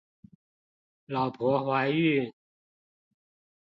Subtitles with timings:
[1.05, 2.33] 老婆懷孕